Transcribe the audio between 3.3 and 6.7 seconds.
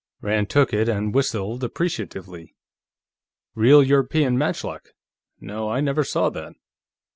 "Real European matchlock; no, I never saw that.